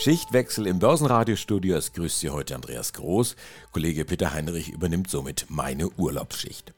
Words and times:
Schichtwechsel 0.00 0.68
im 0.68 0.78
Börsenradiostudio. 0.78 1.76
Es 1.76 1.92
grüßt 1.92 2.20
Sie 2.20 2.30
heute 2.30 2.54
Andreas 2.54 2.92
Groß. 2.92 3.34
Kollege 3.72 4.04
Peter 4.04 4.32
Heinrich 4.32 4.68
übernimmt 4.68 5.10
somit 5.10 5.46
meine 5.48 5.90
Urlaubsschicht. 5.90 6.72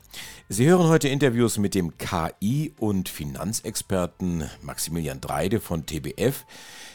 Sie 0.48 0.66
hören 0.66 0.88
heute 0.88 1.08
Interviews 1.08 1.58
mit 1.58 1.74
dem 1.74 1.98
KI- 1.98 2.72
und 2.78 3.10
Finanzexperten 3.10 4.48
Maximilian 4.62 5.20
Dreide 5.20 5.60
von 5.60 5.84
TBF. 5.84 6.46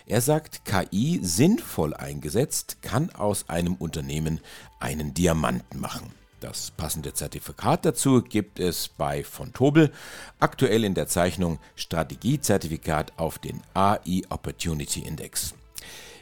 Er 0.07 0.19
sagt, 0.19 0.65
KI 0.65 1.19
sinnvoll 1.21 1.93
eingesetzt 1.93 2.77
kann 2.81 3.11
aus 3.11 3.47
einem 3.47 3.75
Unternehmen 3.75 4.39
einen 4.79 5.13
Diamanten 5.13 5.79
machen. 5.79 6.11
Das 6.39 6.71
passende 6.71 7.13
Zertifikat 7.13 7.85
dazu 7.85 8.23
gibt 8.23 8.59
es 8.59 8.87
bei 8.87 9.23
von 9.23 9.53
Tobel, 9.53 9.91
aktuell 10.39 10.85
in 10.85 10.95
der 10.95 11.07
Zeichnung 11.07 11.59
Strategiezertifikat 11.75 13.13
auf 13.17 13.37
den 13.37 13.61
AI 13.75 14.23
Opportunity 14.29 15.01
Index. 15.01 15.53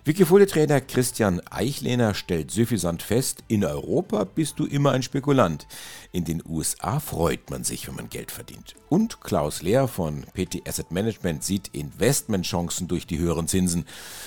Wikifolio-Trainer 0.06 0.82
Christian 0.82 1.40
Eichlehner 1.50 2.14
stellt 2.14 2.52
suffisant 2.52 3.02
fest, 3.02 3.42
in 3.48 3.64
Europa 3.64 4.26
bist 4.26 4.60
du 4.60 4.66
immer 4.66 4.92
ein 4.92 5.02
Spekulant. 5.02 5.66
In 6.12 6.26
den 6.26 6.44
USA 6.46 7.00
freut 7.00 7.50
man 7.50 7.64
sich, 7.64 7.88
wenn 7.88 7.96
man 7.96 8.10
Geld 8.10 8.30
verdient. 8.30 8.76
Und 8.90 9.22
Klaus 9.22 9.62
Lehr 9.62 9.88
von 9.88 10.26
PT 10.34 10.68
Asset 10.68 10.92
Management 10.92 11.46
sieht 11.46 11.70
Investmentchancen 11.70 12.90
durch 12.90 13.08
die 13.08 13.18
höheren 13.18 13.48
Zinsen. 13.48 13.86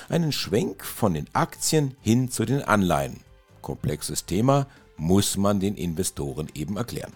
Einen 0.08 0.32
Schwenk 0.32 0.82
von 0.82 1.12
den 1.12 1.26
Aktien 1.34 1.94
hin 2.00 2.30
zu 2.30 2.46
den 2.46 2.62
Anleihen. 2.62 3.20
Komplexes 3.61 4.24
Thema, 4.24 4.68
muss 4.96 5.36
man 5.36 5.61
den 5.61 5.74
Investoren 5.74 6.48
eben 6.55 6.78
erklären. 6.78 7.12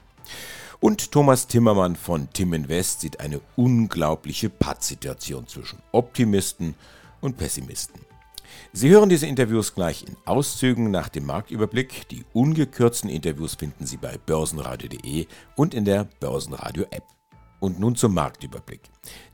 Und 0.80 1.12
Thomas 1.12 1.46
Timmermann 1.46 1.96
von 1.96 2.28
Tim 2.34 2.52
Invest 2.52 3.00
sieht 3.00 3.20
eine 3.20 3.40
unglaubliche 3.56 4.50
Pattsituation 4.50 5.48
zwischen 5.48 5.78
Optimisten 5.92 6.74
und 7.22 7.38
Pessimisten. 7.38 8.09
Sie 8.72 8.90
hören 8.90 9.08
diese 9.08 9.26
Interviews 9.26 9.74
gleich 9.74 10.04
in 10.06 10.16
Auszügen 10.24 10.90
nach 10.90 11.08
dem 11.08 11.26
Marktüberblick. 11.26 12.08
Die 12.08 12.24
ungekürzten 12.32 13.10
Interviews 13.10 13.54
finden 13.54 13.86
Sie 13.86 13.96
bei 13.96 14.18
börsenradio.de 14.18 15.26
und 15.56 15.74
in 15.74 15.84
der 15.84 16.08
Börsenradio-App. 16.20 17.04
Und 17.60 17.78
nun 17.78 17.94
zum 17.94 18.14
Marktüberblick. 18.14 18.80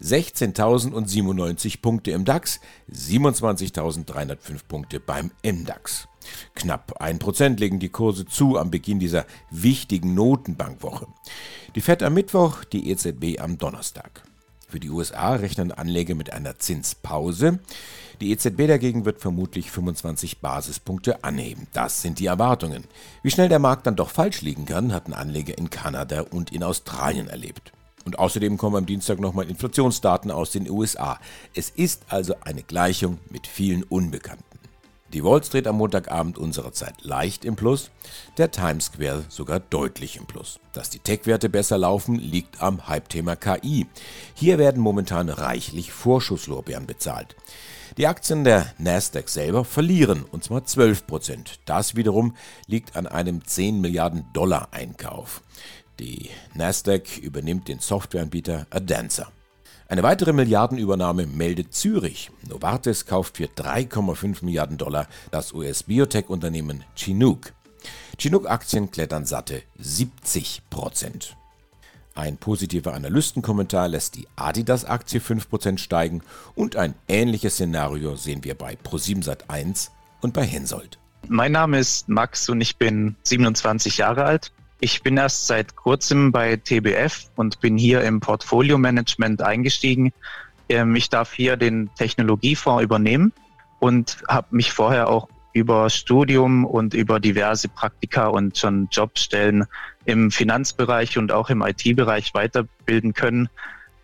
16.097 0.03 1.81
Punkte 1.81 2.11
im 2.11 2.25
DAX, 2.25 2.61
27.305 2.93 4.65
Punkte 4.67 4.99
beim 4.99 5.31
MDAX. 5.45 6.09
Knapp 6.55 7.01
1% 7.01 7.61
legen 7.61 7.79
die 7.79 7.89
Kurse 7.89 8.27
zu 8.27 8.59
am 8.59 8.71
Beginn 8.71 8.99
dieser 8.99 9.27
wichtigen 9.51 10.15
Notenbankwoche. 10.15 11.07
Die 11.77 11.81
FED 11.81 12.03
am 12.03 12.15
Mittwoch, 12.15 12.65
die 12.65 12.91
EZB 12.91 13.41
am 13.41 13.59
Donnerstag. 13.59 14.25
Für 14.69 14.81
die 14.81 14.91
USA 14.91 15.35
rechnen 15.35 15.71
Anleger 15.71 16.17
mit 16.17 16.33
einer 16.33 16.59
Zinspause. 16.59 17.61
Die 18.21 18.33
EZB 18.33 18.67
dagegen 18.67 19.05
wird 19.05 19.21
vermutlich 19.21 19.71
25 19.71 20.41
Basispunkte 20.41 21.23
anheben. 21.23 21.69
Das 21.73 22.03
sind 22.03 22.19
die 22.19 22.27
Erwartungen. 22.27 22.85
Wie 23.23 23.31
schnell 23.31 23.49
der 23.49 23.61
Markt 23.61 23.87
dann 23.87 23.95
doch 23.95 24.11
falsch 24.11 24.41
liegen 24.41 24.67
kann, 24.67 24.93
hatten 24.93 25.13
Anleger 25.13 25.57
in 25.57 25.71
Kanada 25.71 26.23
und 26.23 26.53
in 26.53 26.65
Australien 26.65 27.29
erlebt. 27.29 27.73
Und 28.05 28.19
außerdem 28.19 28.57
kommen 28.57 28.77
am 28.77 28.87
Dienstag 28.87 29.21
nochmal 29.21 29.49
Inflationsdaten 29.49 30.31
aus 30.31 30.51
den 30.51 30.71
USA. 30.71 31.21
Es 31.55 31.71
ist 31.71 32.05
also 32.09 32.35
eine 32.41 32.63
Gleichung 32.63 33.19
mit 33.31 33.47
vielen 33.47 33.83
Unbekannten. 33.83 34.46
Die 35.13 35.23
Wall 35.23 35.43
Street 35.45 35.69
am 35.69 35.77
Montagabend 35.77 36.37
unserer 36.37 36.73
Zeit 36.73 36.95
leicht 37.03 37.45
im 37.45 37.55
Plus, 37.55 37.91
der 38.39 38.51
Times 38.51 38.87
Square 38.87 39.25
sogar 39.29 39.61
deutlich 39.61 40.17
im 40.17 40.27
Plus. 40.27 40.59
Dass 40.73 40.91
die 40.91 40.99
Tech-Werte 40.99 41.49
besser 41.49 41.79
laufen, 41.79 42.17
liegt 42.17 42.61
am 42.61 42.89
Hype-Thema 42.89 43.37
KI. 43.37 43.87
Hier 44.35 44.59
werden 44.59 44.83
momentan 44.83 45.29
reichlich 45.29 45.93
Vorschusslorbeeren 45.93 46.87
bezahlt. 46.87 47.37
Die 47.99 48.09
Aktien 48.09 48.43
der 48.43 48.67
Nasdaq 48.79 49.29
selber 49.29 49.65
verlieren, 49.65 50.25
und 50.25 50.43
zwar 50.43 50.65
12 50.65 51.07
Prozent. 51.07 51.61
Das 51.67 51.95
wiederum 51.95 52.35
liegt 52.67 52.97
an 52.97 53.07
einem 53.07 53.45
10 53.47 53.81
Milliarden 53.81 54.27
Dollar 54.33 54.69
Einkauf. 54.73 55.41
Die 56.01 56.29
Nasdaq 56.53 57.17
übernimmt 57.19 57.69
den 57.69 57.79
Softwareanbieter 57.79 58.67
Adanza. 58.71 59.33
Eine 59.89 60.03
weitere 60.03 60.33
Milliardenübernahme 60.33 61.27
meldet 61.27 61.73
Zürich. 61.73 62.33
Novartis 62.49 63.07
kauft 63.07 63.37
für 63.37 63.45
3,5 63.45 64.45
Milliarden 64.45 64.79
Dollar 64.79 65.07
das 65.31 65.53
US-Biotech-Unternehmen 65.53 66.83
Chinook. 66.97 67.53
Chinook-Aktien 68.19 68.91
klettern 68.91 69.27
satte 69.27 69.63
70 69.79 70.63
Prozent. 70.71 71.37
Ein 72.17 72.37
positiver 72.37 72.95
Analystenkommentar 72.95 73.87
lässt 73.87 74.17
die 74.17 74.27
Adidas-Aktie 74.35 75.21
5% 75.21 75.79
steigen 75.79 76.23
und 76.57 76.75
ein 76.75 76.95
ähnliches 77.07 77.55
Szenario 77.55 78.17
sehen 78.17 78.43
wir 78.43 78.57
bei 78.57 78.77
Pro7 78.83 79.89
und 80.21 80.33
bei 80.35 80.45
Hensoldt. 80.45 80.99
Mein 81.29 81.53
Name 81.53 81.79
ist 81.79 82.09
Max 82.09 82.49
und 82.49 82.61
ich 82.61 82.77
bin 82.77 83.15
27 83.23 83.99
Jahre 83.99 84.25
alt. 84.25 84.51
Ich 84.79 85.03
bin 85.03 85.17
erst 85.17 85.47
seit 85.47 85.75
kurzem 85.75 86.33
bei 86.33 86.57
TBF 86.57 87.31
und 87.37 87.61
bin 87.61 87.79
hier 87.79 88.03
im 88.03 88.21
Portfolio-Management 88.21 89.41
eingestiegen. 89.41 90.13
Ähm, 90.69 90.95
ich 90.97 91.09
darf 91.09 91.33
hier 91.33 91.57
den 91.57 91.89
Technologiefonds 91.95 92.83
übernehmen 92.83 93.33
und 93.79 94.19
habe 94.29 94.55
mich 94.55 94.73
vorher 94.73 95.09
auch 95.09 95.29
über 95.55 95.89
Studium 95.89 96.67
und 96.67 96.93
über 96.93 97.19
diverse 97.21 97.69
Praktika 97.69 98.27
und 98.27 98.59
schon 98.59 98.89
Jobstellen 98.93 99.65
im 100.05 100.31
Finanzbereich 100.31 101.17
und 101.17 101.33
auch 101.33 101.49
im 101.49 101.63
IT-Bereich 101.63 102.35
weiterbilden 102.35 103.15
können. 103.15 103.49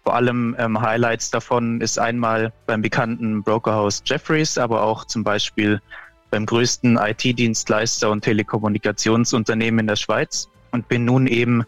Vor 0.05 0.15
allem 0.15 0.57
ähm, 0.59 0.81
Highlights 0.81 1.31
davon 1.31 1.83
ist 1.83 1.99
einmal 1.99 2.51
beim 2.67 2.81
bekannten 2.81 3.43
Brokerhaus 3.43 4.03
Jefferies, 4.07 4.57
aber 4.57 4.83
auch 4.83 5.05
zum 5.05 5.23
Beispiel 5.23 5.83
beim 6.31 6.47
größten 6.47 6.97
IT-Dienstleister 6.97 8.11
und 8.11 8.23
Telekommunikationsunternehmen 8.23 9.81
in 9.81 9.87
der 9.87 9.97
Schweiz 9.97 10.49
und 10.73 10.89
bin 10.89 11.05
nun 11.05 11.27
eben 11.27 11.65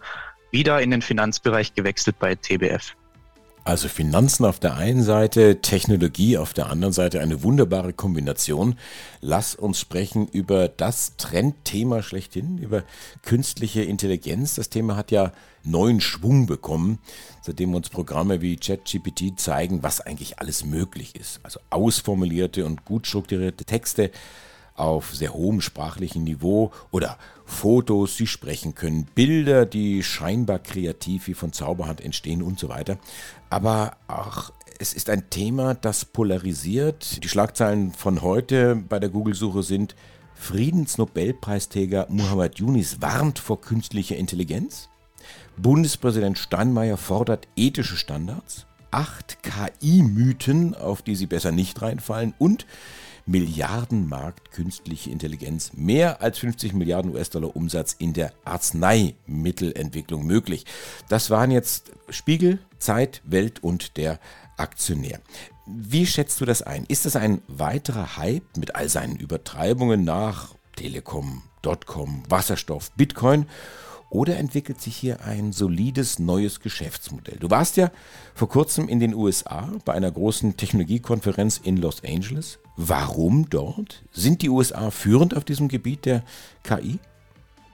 wieder 0.51 0.81
in 0.81 0.91
den 0.91 1.03
Finanzbereich 1.03 1.75
gewechselt 1.75 2.19
bei 2.19 2.35
TBF. 2.35 2.95
Also 3.67 3.89
Finanzen 3.89 4.45
auf 4.45 4.61
der 4.61 4.75
einen 4.75 5.03
Seite, 5.03 5.63
Technologie 5.63 6.37
auf 6.37 6.53
der 6.53 6.69
anderen 6.69 6.93
Seite, 6.93 7.23
eine 7.23 7.43
wunderbare 7.43 7.95
Kombination. 7.95 8.79
Lass 9.23 9.55
uns 9.55 9.81
sprechen 9.81 10.29
über 10.29 10.69
das 10.69 11.17
Trendthema 11.17 12.03
schlechthin, 12.03 12.59
über 12.59 12.85
künstliche 13.23 13.83
Intelligenz. 13.83 14.55
Das 14.55 14.69
Thema 14.69 14.97
hat 14.97 15.11
ja 15.11 15.33
neuen 15.63 16.03
Schwung 16.03 16.45
bekommen, 16.45 16.99
seitdem 17.41 17.75
uns 17.75 17.89
Programme 17.89 18.43
wie 18.43 18.59
ChatGPT 18.59 19.41
zeigen, 19.41 19.83
was 19.83 20.03
eigentlich 20.03 20.41
alles 20.41 20.67
möglich 20.67 21.17
ist. 21.17 21.41
Also 21.43 21.59
ausformulierte 21.71 22.67
und 22.67 22.85
gut 22.85 23.07
strukturierte 23.07 23.65
Texte 23.65 24.11
auf 24.75 25.15
sehr 25.15 25.35
hohem 25.35 25.61
sprachlichen 25.61 26.25
Niveau 26.25 26.73
oder 26.91 27.19
Fotos, 27.45 28.17
die 28.17 28.27
sprechen 28.27 28.75
können, 28.75 29.07
Bilder, 29.15 29.67
die 29.67 30.03
scheinbar 30.03 30.59
kreativ 30.59 31.29
wie 31.29 31.35
von 31.35 31.53
Zauberhand 31.53 32.01
entstehen 32.01 32.43
und 32.43 32.59
so 32.59 32.69
weiter. 32.69 32.99
Aber 33.51 33.97
auch 34.09 34.53
es 34.79 34.93
ist 34.93 35.09
ein 35.11 35.31
Thema, 35.31 35.75
das 35.75 36.05
polarisiert. 36.05 37.23
Die 37.23 37.29
Schlagzeilen 37.29 37.93
von 37.93 38.23
heute 38.23 38.77
bei 38.77 38.99
der 38.99 39.11
Google-Suche 39.11 39.63
sind 39.63 39.95
Friedensnobelpreisträger 40.35 42.07
Muhammad 42.11 42.59
Yunis 42.59 43.01
warnt 43.01 43.39
vor 43.39 43.61
künstlicher 43.61 44.17
Intelligenz. 44.17 44.89
Bundespräsident 45.57 46.39
Steinmeier 46.39 46.97
fordert 46.97 47.47
ethische 47.57 47.97
Standards. 47.97 48.67
Acht 48.91 49.39
KI-Mythen, 49.43 50.75
auf 50.75 51.03
die 51.03 51.15
Sie 51.15 51.27
besser 51.27 51.53
nicht 51.53 51.81
reinfallen. 51.81 52.35
Und 52.39 52.67
Milliardenmarkt 53.27 54.53
künstliche 54.53 55.11
Intelligenz, 55.11 55.73
mehr 55.75 56.21
als 56.21 56.39
50 56.39 56.75
Milliarden 56.75 57.15
US-Dollar 57.15 57.57
Umsatz 57.57 57.95
in 57.99 58.13
der 58.13 58.33
Arzneimittelentwicklung 58.45 60.27
möglich. 60.27 60.67
Das 61.09 61.31
waren 61.31 61.51
jetzt 61.51 61.93
Spiegel, 62.11 62.59
Zeit, 62.79 63.23
Welt 63.25 63.63
und 63.63 63.97
der 63.97 64.21
Aktionär. 64.57 65.21
Wie 65.67 66.07
schätzt 66.07 66.41
du 66.41 66.45
das 66.45 66.61
ein? 66.61 66.85
Ist 66.89 67.07
das 67.07 67.17
ein 67.17 67.41
weiterer 67.49 68.19
Hype 68.19 68.57
mit 68.59 68.75
all 68.75 68.89
seinen 68.89 69.17
Übertreibungen 69.17 70.05
nach 70.05 70.55
Telekom, 70.77 71.43
Dotcom, 71.63 72.23
Wasserstoff, 72.29 72.91
Bitcoin? 72.93 73.47
Oder 74.15 74.37
entwickelt 74.37 74.81
sich 74.81 74.97
hier 74.97 75.23
ein 75.23 75.51
solides 75.51 76.21
neues 76.21 76.61
Geschäftsmodell? 76.61 77.37
Du 77.41 77.51
warst 77.51 77.77
ja 77.77 77.91
vor 78.33 78.49
kurzem 78.49 78.89
in 78.89 79.01
den 79.01 79.13
USA 79.13 79.73
bei 79.85 79.93
einer 79.93 80.09
großen 80.09 80.57
Technologiekonferenz 80.57 81.59
in 81.59 81.79
Los 81.79 82.01
Angeles. 82.05 82.61
Warum 82.77 83.51
dort? 83.51 84.05
Sind 84.13 84.43
die 84.43 84.51
USA 84.51 84.93
führend 84.93 85.37
auf 85.37 85.45
diesem 85.45 85.67
Gebiet 85.67 86.05
der 86.05 86.23
KI? 86.63 87.01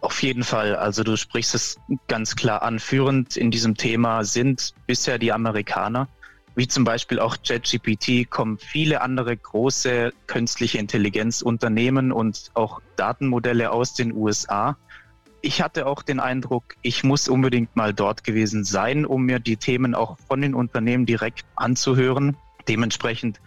Auf 0.00 0.22
jeden 0.22 0.42
Fall. 0.42 0.76
Also 0.76 1.04
du 1.04 1.14
sprichst 1.18 1.54
es 1.54 1.78
ganz 2.08 2.34
klar 2.36 2.62
an. 2.62 2.78
Führend 2.78 3.36
in 3.36 3.50
diesem 3.50 3.76
Thema 3.76 4.24
sind 4.24 4.72
bisher 4.86 5.18
die 5.18 5.32
Amerikaner. 5.32 6.08
wie 6.56 6.66
zum 6.66 6.84
Beispiel 6.84 7.20
auch 7.20 7.36
JetGPT, 7.44 8.30
kommen 8.30 8.58
viele 8.58 9.02
andere 9.02 9.36
große 9.36 10.12
künstliche 10.26 10.78
Intelligenzunternehmen 10.78 12.12
und 12.12 12.50
auch 12.54 12.80
Datenmodelle 12.96 13.70
aus 13.70 13.92
den 13.92 14.14
USA. 14.14 14.76
Ich 15.42 15.62
hatte 15.62 15.86
auch 15.86 16.02
den 16.02 16.20
Eindruck, 16.20 16.76
ich 16.82 17.02
muss 17.02 17.28
unbedingt 17.28 17.74
mal 17.74 17.94
dort 17.94 18.24
gewesen 18.24 18.64
sein, 18.64 19.06
um 19.06 19.24
mir 19.24 19.38
die 19.38 19.56
Themen 19.56 19.94
auch 19.94 20.18
von 20.28 20.42
den 20.42 20.54
Unternehmen 20.54 21.06
direkt 21.06 21.44
anzuhören. 21.56 22.36
Dementsprechend 22.68 23.40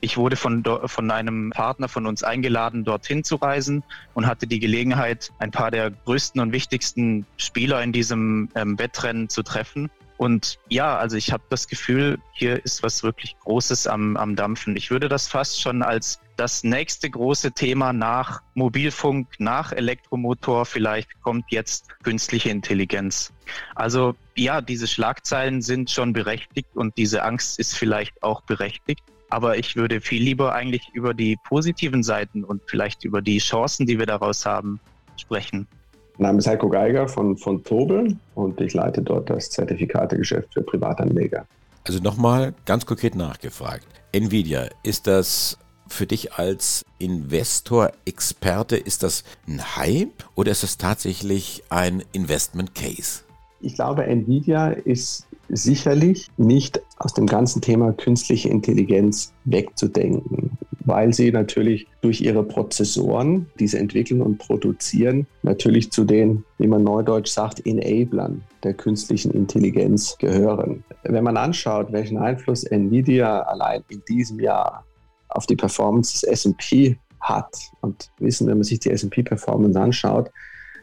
ich 0.00 0.16
wurde 0.16 0.36
von, 0.36 0.64
von 0.86 1.10
einem 1.10 1.50
Partner 1.50 1.88
von 1.88 2.06
uns 2.06 2.22
eingeladen, 2.22 2.84
dorthin 2.84 3.22
zu 3.22 3.36
reisen 3.36 3.84
und 4.14 4.26
hatte 4.26 4.46
die 4.46 4.58
Gelegenheit, 4.58 5.30
ein 5.38 5.50
paar 5.50 5.70
der 5.70 5.90
größten 5.90 6.40
und 6.40 6.52
wichtigsten 6.52 7.26
Spieler 7.36 7.82
in 7.82 7.92
diesem 7.92 8.48
ähm, 8.54 8.78
Wettrennen 8.78 9.28
zu 9.28 9.42
treffen. 9.42 9.90
Und 10.16 10.58
ja, 10.68 10.96
also 10.98 11.16
ich 11.16 11.32
habe 11.32 11.42
das 11.48 11.66
Gefühl, 11.66 12.18
hier 12.32 12.62
ist 12.64 12.82
was 12.82 13.02
wirklich 13.02 13.38
Großes 13.40 13.86
am, 13.86 14.16
am 14.16 14.36
Dampfen. 14.36 14.76
Ich 14.76 14.90
würde 14.90 15.08
das 15.08 15.28
fast 15.28 15.60
schon 15.60 15.82
als 15.82 16.20
das 16.40 16.64
nächste 16.64 17.10
große 17.10 17.52
Thema 17.52 17.92
nach 17.92 18.40
Mobilfunk, 18.54 19.28
nach 19.38 19.72
Elektromotor 19.72 20.64
vielleicht 20.64 21.20
kommt 21.20 21.44
jetzt 21.50 21.90
künstliche 22.02 22.48
Intelligenz. 22.48 23.30
Also 23.74 24.14
ja, 24.36 24.62
diese 24.62 24.86
Schlagzeilen 24.86 25.60
sind 25.60 25.90
schon 25.90 26.14
berechtigt 26.14 26.70
und 26.74 26.96
diese 26.96 27.24
Angst 27.24 27.58
ist 27.58 27.76
vielleicht 27.76 28.22
auch 28.22 28.40
berechtigt. 28.40 29.02
Aber 29.28 29.58
ich 29.58 29.76
würde 29.76 30.00
viel 30.00 30.22
lieber 30.22 30.54
eigentlich 30.54 30.88
über 30.94 31.12
die 31.12 31.36
positiven 31.46 32.02
Seiten 32.02 32.42
und 32.42 32.62
vielleicht 32.66 33.04
über 33.04 33.20
die 33.20 33.36
Chancen, 33.36 33.84
die 33.84 33.98
wir 33.98 34.06
daraus 34.06 34.46
haben, 34.46 34.80
sprechen. 35.18 35.68
Mein 36.16 36.28
Name 36.28 36.38
ist 36.38 36.46
Heiko 36.46 36.70
Geiger 36.70 37.06
von, 37.06 37.36
von 37.36 37.62
Tobel 37.62 38.16
und 38.34 38.58
ich 38.62 38.72
leite 38.72 39.02
dort 39.02 39.28
das 39.28 39.50
Zertifikategeschäft 39.50 40.54
für 40.54 40.62
Privatanleger. 40.62 41.44
Also 41.86 42.00
nochmal 42.00 42.54
ganz 42.64 42.86
konkret 42.86 43.14
nachgefragt. 43.14 43.86
Nvidia, 44.12 44.70
ist 44.82 45.06
das 45.06 45.58
für 45.92 46.06
dich 46.06 46.34
als 46.34 46.84
Investor, 46.98 47.92
Experte, 48.04 48.76
ist 48.76 49.02
das 49.02 49.24
ein 49.46 49.76
Hype 49.76 50.24
oder 50.34 50.50
ist 50.50 50.62
das 50.62 50.78
tatsächlich 50.78 51.62
ein 51.68 52.02
Investment 52.12 52.74
Case? 52.74 53.22
Ich 53.60 53.74
glaube, 53.74 54.04
Nvidia 54.04 54.68
ist 54.70 55.26
sicherlich 55.50 56.28
nicht 56.36 56.80
aus 56.98 57.12
dem 57.14 57.26
ganzen 57.26 57.60
Thema 57.60 57.92
künstliche 57.92 58.48
Intelligenz 58.48 59.32
wegzudenken, 59.44 60.56
weil 60.84 61.12
sie 61.12 61.30
natürlich 61.30 61.86
durch 62.00 62.20
ihre 62.20 62.42
Prozessoren 62.42 63.46
diese 63.58 63.78
entwickeln 63.78 64.22
und 64.22 64.38
produzieren, 64.38 65.26
natürlich 65.42 65.90
zu 65.90 66.04
den, 66.04 66.44
wie 66.58 66.68
man 66.68 66.84
neudeutsch 66.84 67.30
sagt, 67.30 67.66
Enablern 67.66 68.42
der 68.62 68.74
künstlichen 68.74 69.32
Intelligenz 69.32 70.16
gehören. 70.18 70.84
Wenn 71.02 71.24
man 71.24 71.36
anschaut, 71.36 71.92
welchen 71.92 72.18
Einfluss 72.18 72.64
Nvidia 72.64 73.40
allein 73.42 73.82
in 73.88 74.02
diesem 74.08 74.40
Jahr 74.40 74.84
auf 75.30 75.46
die 75.46 75.56
Performance 75.56 76.12
des 76.12 76.22
S&P 76.44 76.96
hat 77.20 77.54
und 77.80 78.10
wissen, 78.18 78.46
wenn 78.46 78.58
man 78.58 78.64
sich 78.64 78.80
die 78.80 78.90
S&P-Performance 78.90 79.78
anschaut, 79.78 80.30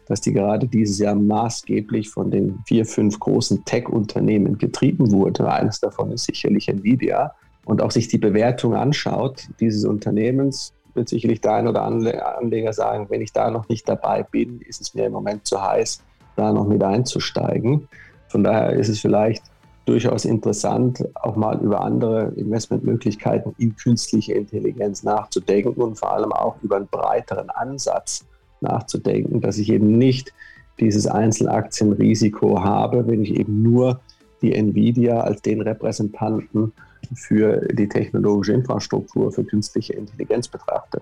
dass 0.07 0.21
die 0.21 0.31
gerade 0.31 0.67
dieses 0.67 0.99
Jahr 0.99 1.15
maßgeblich 1.15 2.09
von 2.09 2.31
den 2.31 2.59
vier, 2.65 2.85
fünf 2.85 3.19
großen 3.19 3.65
Tech-Unternehmen 3.65 4.57
getrieben 4.57 5.11
wurde. 5.11 5.51
Eines 5.51 5.79
davon 5.79 6.11
ist 6.11 6.25
sicherlich 6.25 6.69
Nvidia. 6.69 7.33
Und 7.65 7.81
auch 7.81 7.91
sich 7.91 8.07
die 8.07 8.17
Bewertung 8.17 8.75
anschaut 8.75 9.49
dieses 9.59 9.83
Unternehmens, 9.83 10.73
wird 10.93 11.09
sicherlich 11.09 11.41
der 11.41 11.55
ein 11.55 11.67
oder 11.67 11.83
andere 11.83 12.38
Anleger 12.38 12.71
sagen, 12.71 13.07
wenn 13.09 13.21
ich 13.21 13.33
da 13.33 13.51
noch 13.51 13.67
nicht 13.67 13.88
dabei 13.89 14.23
bin, 14.23 14.61
ist 14.61 14.79
es 14.79 14.93
mir 14.93 15.07
im 15.07 15.11
Moment 15.11 15.45
zu 15.45 15.61
heiß, 15.61 16.01
da 16.38 16.53
noch 16.53 16.65
mit 16.65 16.81
einzusteigen. 16.81 17.88
Von 18.29 18.43
daher 18.43 18.71
ist 18.71 18.88
es 18.88 19.01
vielleicht 19.01 19.43
durchaus 19.88 20.25
interessant, 20.25 21.04
auch 21.16 21.36
mal 21.36 21.60
über 21.62 21.81
andere 21.81 22.34
Investmentmöglichkeiten 22.36 23.56
in 23.57 23.75
künstliche 23.75 24.34
Intelligenz 24.34 25.04
nachzudenken 25.04 25.81
und 25.81 25.98
vor 25.98 26.12
allem 26.12 26.34
auch 26.34 26.56
über 26.62 26.75
einen 26.75 26.88
breiteren 26.88 27.50
Ansatz 27.50 28.25
nachzudenken, 28.60 29.39
dass 29.39 29.57
ich 29.57 29.72
eben 29.72 29.98
nicht 29.98 30.34
dieses 30.80 31.07
Einzelaktienrisiko 31.07 32.62
habe, 32.62 33.07
wenn 33.07 33.24
ich 33.24 33.36
eben 33.39 33.63
nur 33.63 34.01
die 34.42 34.54
Nvidia 34.54 35.22
als 35.22 35.42
den 35.42 35.62
Repräsentanten 35.62 36.74
für 37.16 37.62
die 37.72 37.88
technologische 37.88 38.54
Infrastruktur 38.54 39.31
für 39.31 39.45
künstliche 39.45 39.94
Intelligenz 39.94 40.50
betrachte. 40.50 41.01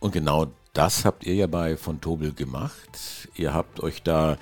Und 0.00 0.12
genau 0.12 0.48
das 0.74 1.04
habt 1.04 1.24
ihr 1.24 1.34
ja 1.34 1.46
bei 1.46 1.76
von 1.76 2.00
Tobel 2.00 2.32
gemacht. 2.32 3.28
Ihr 3.34 3.54
habt 3.54 3.80
euch 3.80 4.02
da 4.02 4.36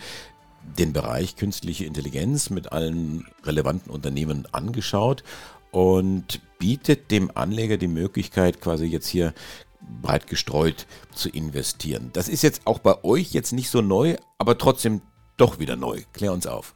den 0.79 0.93
Bereich 0.93 1.37
künstliche 1.37 1.85
Intelligenz 1.85 2.51
mit 2.51 2.73
allen 2.73 3.27
relevanten 3.45 3.91
Unternehmen 3.91 4.47
angeschaut 4.53 5.23
und 5.71 6.41
bietet 6.59 7.11
dem 7.11 7.31
Anleger 7.35 7.77
die 7.77 7.89
Möglichkeit, 7.89 8.61
quasi 8.61 8.87
jetzt 8.87 9.09
hier 9.09 9.35
breit 10.01 10.27
gestreut 10.29 10.87
zu 11.13 11.29
investieren. 11.29 12.11
Das 12.13 12.29
ist 12.29 12.43
jetzt 12.43 12.67
auch 12.67 12.79
bei 12.79 13.03
euch 13.05 13.33
jetzt 13.33 13.53
nicht 13.53 13.69
so 13.71 13.81
neu, 13.81 14.17
aber 14.39 14.59
trotzdem 14.59 15.01
doch 15.37 15.59
wieder 15.59 15.77
neu. 15.77 16.03
Klär 16.13 16.33
uns 16.33 16.47
auf. 16.47 16.75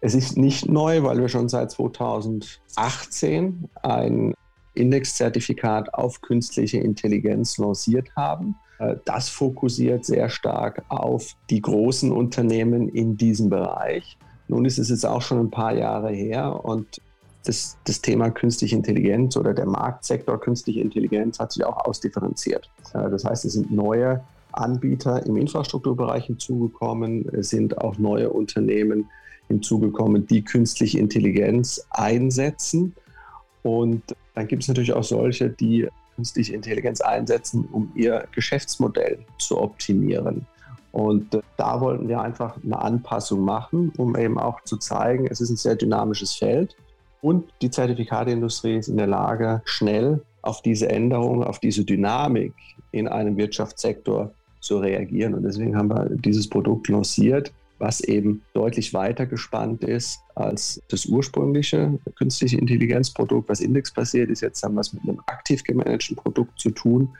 Es 0.00 0.14
ist 0.14 0.36
nicht 0.36 0.68
neu, 0.68 1.02
weil 1.02 1.18
wir 1.18 1.28
schon 1.28 1.48
seit 1.48 1.70
2018 1.70 3.68
ein 3.82 4.34
Indexzertifikat 4.74 5.94
auf 5.94 6.20
künstliche 6.20 6.78
Intelligenz 6.78 7.56
lanciert 7.56 8.14
haben. 8.14 8.56
Äh, 8.78 8.96
das 9.04 9.28
fokussiert 9.28 10.04
sehr 10.04 10.28
stark 10.28 10.84
auf 10.88 11.34
die 11.50 11.60
großen 11.60 12.12
Unternehmen 12.12 12.88
in 12.88 13.16
diesem 13.16 13.50
Bereich. 13.50 14.16
Nun 14.48 14.64
ist 14.64 14.78
es 14.78 14.90
jetzt 14.90 15.04
auch 15.04 15.22
schon 15.22 15.40
ein 15.40 15.50
paar 15.50 15.74
Jahre 15.74 16.10
her 16.10 16.64
und 16.64 17.00
das, 17.44 17.78
das 17.84 18.00
Thema 18.00 18.30
künstliche 18.30 18.76
Intelligenz 18.76 19.36
oder 19.36 19.54
der 19.54 19.66
Marktsektor 19.66 20.40
künstliche 20.40 20.80
Intelligenz 20.80 21.38
hat 21.38 21.52
sich 21.52 21.64
auch 21.64 21.84
ausdifferenziert. 21.84 22.68
Das 22.92 23.24
heißt, 23.24 23.44
es 23.44 23.52
sind 23.52 23.70
neue 23.70 24.22
Anbieter 24.52 25.24
im 25.26 25.36
Infrastrukturbereich 25.36 26.26
hinzugekommen, 26.26 27.28
es 27.32 27.50
sind 27.50 27.78
auch 27.78 27.98
neue 27.98 28.30
Unternehmen 28.30 29.08
hinzugekommen, 29.48 30.26
die 30.26 30.42
künstliche 30.42 30.98
Intelligenz 30.98 31.86
einsetzen. 31.90 32.94
Und 33.62 34.02
dann 34.34 34.48
gibt 34.48 34.62
es 34.62 34.68
natürlich 34.68 34.92
auch 34.92 35.04
solche, 35.04 35.50
die 35.50 35.88
künstliche 36.16 36.54
Intelligenz 36.54 37.00
einsetzen, 37.00 37.68
um 37.70 37.92
ihr 37.94 38.26
Geschäftsmodell 38.32 39.18
zu 39.38 39.60
optimieren. 39.60 40.46
Und 40.92 41.42
da 41.58 41.80
wollten 41.80 42.08
wir 42.08 42.22
einfach 42.22 42.56
eine 42.64 42.80
Anpassung 42.80 43.40
machen, 43.40 43.92
um 43.98 44.16
eben 44.16 44.38
auch 44.38 44.62
zu 44.62 44.78
zeigen, 44.78 45.26
es 45.26 45.40
ist 45.40 45.50
ein 45.50 45.56
sehr 45.56 45.76
dynamisches 45.76 46.34
Feld. 46.34 46.74
Und 47.20 47.44
die 47.60 47.70
Zertifikateindustrie 47.70 48.76
ist 48.78 48.88
in 48.88 48.96
der 48.96 49.06
Lage, 49.06 49.60
schnell 49.66 50.22
auf 50.40 50.62
diese 50.62 50.88
Änderung, 50.88 51.44
auf 51.44 51.58
diese 51.58 51.84
Dynamik 51.84 52.54
in 52.92 53.08
einem 53.08 53.36
Wirtschaftssektor 53.36 54.32
zu 54.60 54.78
reagieren. 54.78 55.34
Und 55.34 55.42
deswegen 55.42 55.76
haben 55.76 55.88
wir 55.88 56.08
dieses 56.10 56.48
Produkt 56.48 56.88
lanciert, 56.88 57.52
was 57.78 58.00
eben 58.00 58.42
deutlich 58.54 58.94
weiter 58.94 59.26
gespannt 59.26 59.84
ist 59.84 60.20
als 60.34 60.80
das 60.88 61.06
ursprüngliche 61.06 61.98
künstliche 62.16 62.58
Intelligenzprodukt, 62.58 63.48
was 63.48 63.60
indexbasiert 63.60 64.30
ist. 64.30 64.40
Jetzt 64.40 64.62
haben 64.62 64.74
wir 64.74 64.80
es 64.80 64.92
mit 64.92 65.02
einem 65.02 65.20
aktiv 65.26 65.62
gemanagten 65.64 66.16
Produkt 66.16 66.58
zu 66.58 66.70
tun, 66.70 67.10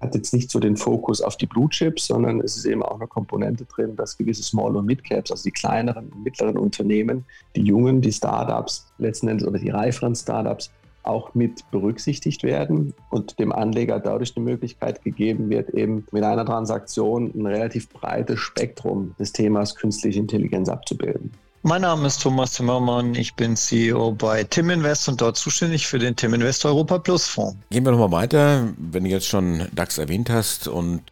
hat 0.00 0.14
jetzt 0.14 0.34
nicht 0.34 0.50
so 0.50 0.58
den 0.58 0.76
Fokus 0.76 1.20
auf 1.20 1.36
die 1.36 1.46
Blue 1.46 1.68
Chips, 1.68 2.06
sondern 2.08 2.40
es 2.40 2.56
ist 2.56 2.64
eben 2.64 2.82
auch 2.82 2.96
eine 2.96 3.06
Komponente 3.06 3.64
drin, 3.64 3.94
dass 3.96 4.18
gewisse 4.18 4.42
Small- 4.42 4.76
und 4.76 4.86
Mid-Caps, 4.86 5.30
also 5.30 5.44
die 5.44 5.52
kleineren 5.52 6.08
und 6.08 6.24
mittleren 6.24 6.58
Unternehmen, 6.58 7.24
die 7.54 7.62
jungen, 7.62 8.00
die 8.00 8.12
Startups 8.12 8.92
letzten 8.98 9.28
Endes 9.28 9.46
oder 9.46 9.58
die 9.58 9.70
reiferen 9.70 10.14
Startups 10.14 10.70
auch 11.02 11.34
mit 11.34 11.70
berücksichtigt 11.70 12.42
werden 12.42 12.94
und 13.10 13.38
dem 13.38 13.52
Anleger 13.52 14.00
dadurch 14.00 14.34
die 14.34 14.40
Möglichkeit 14.40 15.02
gegeben 15.02 15.50
wird, 15.50 15.70
eben 15.70 16.06
mit 16.12 16.22
einer 16.22 16.44
Transaktion 16.44 17.32
ein 17.34 17.46
relativ 17.46 17.88
breites 17.88 18.40
Spektrum 18.40 19.14
des 19.18 19.32
Themas 19.32 19.74
künstliche 19.74 20.18
Intelligenz 20.18 20.68
abzubilden. 20.68 21.32
Mein 21.64 21.82
Name 21.82 22.08
ist 22.08 22.20
Thomas 22.20 22.54
Zimmermann. 22.54 23.14
Ich 23.14 23.34
bin 23.34 23.54
CEO 23.54 24.12
bei 24.12 24.42
Tim 24.42 24.70
Invest 24.70 25.08
und 25.08 25.20
dort 25.20 25.36
zuständig 25.36 25.86
für 25.86 26.00
den 26.00 26.16
Tim 26.16 26.34
Invest 26.34 26.64
Europa 26.64 26.98
Plus 26.98 27.26
Fonds. 27.26 27.56
Gehen 27.70 27.84
wir 27.84 27.92
nochmal 27.92 28.10
weiter. 28.10 28.72
Wenn 28.76 29.04
du 29.04 29.10
jetzt 29.10 29.28
schon 29.28 29.68
DAX 29.72 29.98
erwähnt 29.98 30.28
hast 30.28 30.66
und 30.66 31.02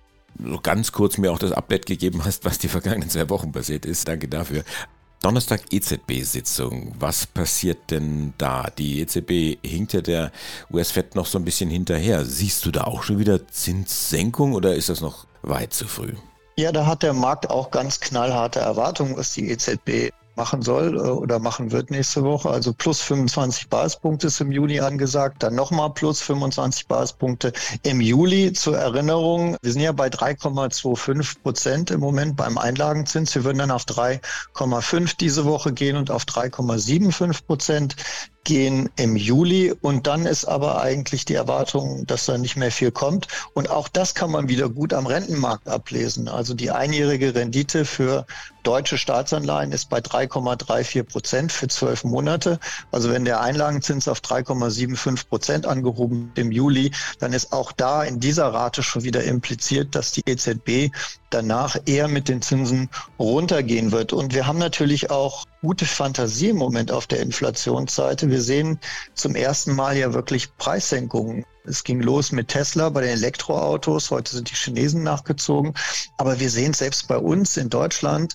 so 0.45 0.59
ganz 0.61 0.91
kurz 0.91 1.19
mir 1.19 1.31
auch 1.31 1.39
das 1.39 1.53
Update 1.53 1.87
gegeben 1.87 2.25
hast, 2.25 2.45
was 2.45 2.59
die 2.59 2.69
vergangenen 2.69 3.09
zwei 3.09 3.29
Wochen 3.31 3.53
passiert 3.53 3.87
ist. 3.87 4.09
Danke 4.09 4.27
dafür. 4.27 4.65
Donnerstag 5.23 5.65
EZB-Sitzung. 5.71 6.95
Was 6.99 7.27
passiert 7.27 7.91
denn 7.91 8.33
da? 8.39 8.71
Die 8.79 9.01
EZB 9.01 9.59
hinkt 9.63 9.93
ja 9.93 10.01
der 10.01 10.33
US-Fed 10.73 11.15
noch 11.15 11.27
so 11.27 11.39
ein 11.39 11.45
bisschen 11.45 11.69
hinterher. 11.69 12.25
Siehst 12.25 12.65
du 12.65 12.71
da 12.71 12.85
auch 12.85 13.03
schon 13.03 13.19
wieder 13.19 13.47
Zinssenkung 13.49 14.55
oder 14.55 14.75
ist 14.75 14.89
das 14.89 15.03
noch 15.03 15.27
weit 15.43 15.75
zu 15.75 15.87
früh? 15.87 16.15
Ja, 16.57 16.73
da 16.73 16.87
hat 16.87 17.03
der 17.03 17.13
Markt 17.13 17.51
auch 17.51 17.71
ganz 17.71 18.01
knallharte 18.01 18.61
Erwartungen, 18.61 19.15
was 19.17 19.35
die 19.35 19.51
EZB 19.51 20.11
machen 20.41 20.63
soll 20.63 20.97
äh, 20.97 21.01
oder 21.01 21.39
machen 21.39 21.71
wird 21.71 21.91
nächste 21.91 22.23
Woche. 22.25 22.49
Also 22.49 22.73
plus 22.73 23.03
25 23.03 23.69
Basispunkte 23.69 24.29
ist 24.29 24.41
im 24.41 24.51
Juni 24.53 24.81
angesagt, 24.81 25.43
dann 25.43 25.55
nochmal 25.55 25.91
plus 25.91 26.23
25 26.23 26.87
Basispunkte 26.87 27.53
im 27.83 28.01
Juli. 28.01 28.55
Zur 28.55 28.79
Erinnerung, 28.79 29.59
wir 29.61 29.73
sind 29.73 29.83
ja 29.83 29.93
bei 29.93 30.09
3,25 30.09 31.43
Prozent 31.43 31.91
im 31.91 32.01
Moment 32.01 32.37
beim 32.37 32.57
Einlagenzins. 32.57 33.35
Wir 33.35 33.45
würden 33.45 33.59
dann 33.59 33.71
auf 33.71 33.85
3,5 33.85 35.17
diese 35.21 35.45
Woche 35.45 35.75
gehen 35.75 35.97
und 35.99 36.11
auf 36.11 36.25
3,75 36.25 37.45
Prozent 37.47 37.97
gehen 38.45 38.89
im 38.97 39.17
Juli 39.17 39.73
und 39.73 40.07
dann 40.07 40.27
ist 40.27 40.45
aber 40.47 40.81
eigentlich 40.81 41.25
die 41.25 41.35
Erwartung, 41.35 42.07
dass 42.07 42.27
da 42.27 42.39
nicht 42.39 42.57
mehr 42.57 42.73
viel 42.73 42.91
kommt. 42.91 43.29
Und 43.55 43.71
auch 43.71 43.89
das 43.89 44.15
kann 44.15 44.31
man 44.31 44.49
wieder 44.49 44.69
gut 44.69 44.95
am 44.95 45.07
Rentenmarkt 45.07 45.69
ablesen. 45.69 46.29
Also 46.29 46.55
die 46.55 46.71
einjährige 46.71 47.35
Rendite 47.35 47.85
für 47.85 48.27
deutsche 48.63 48.99
Staatsanleihen 48.99 49.73
ist 49.73 49.89
bei 49.91 49.99
3,34 49.99 51.03
Prozent 51.03 51.53
für 51.53 51.69
zwölf 51.69 52.05
Monate. 52.05 52.59
Also 52.91 53.11
wenn 53.11 53.25
der 53.25 53.41
Einlagenzins 53.41 54.09
auf 54.09 54.21
3,75 54.21 55.29
Prozent 55.29 55.67
angehoben 55.67 56.33
im 56.35 56.51
Juli, 56.51 56.93
dann 57.19 57.33
ist 57.33 57.53
auch 57.53 57.73
da 57.73 58.03
in 58.05 58.21
dieser 58.21 58.53
Rate 58.53 58.83
schon 58.83 59.05
wieder 59.05 59.23
impliziert, 59.23 59.95
dass 59.95 60.13
die 60.13 60.23
EZB 60.27 60.95
danach 61.31 61.77
eher 61.87 62.09
mit 62.09 62.29
den 62.29 62.43
Zinsen 62.43 62.89
runtergehen 63.19 63.93
wird. 63.93 64.13
Und 64.13 64.35
wir 64.35 64.47
haben 64.47 64.59
natürlich 64.59 65.11
auch 65.11 65.45
gute 65.63 65.85
Fantasie 65.85 66.51
im 66.51 66.57
Moment 66.57 66.91
auf 66.91 67.07
der 67.07 67.21
Inflationsseite. 67.21 68.31
Wir 68.31 68.41
sehen 68.41 68.79
zum 69.15 69.35
ersten 69.35 69.75
Mal 69.75 69.97
ja 69.97 70.13
wirklich 70.15 70.57
Preissenkungen. 70.57 71.45
Es 71.65 71.85
ging 71.85 72.01
los 72.01 72.33
mit 72.33 72.49
Tesla 72.49 72.89
bei 72.89 73.03
den 73.03 73.11
Elektroautos. 73.11 74.11
Heute 74.11 74.35
sind 74.37 74.51
die 74.51 74.55
Chinesen 74.55 75.03
nachgezogen. 75.03 75.75
Aber 76.17 76.41
wir 76.41 76.51
sehen 76.51 76.73
selbst 76.73 77.09
bei 77.09 77.19
uns 77.19 77.57
in 77.57 77.69
Deutschland 77.69 78.35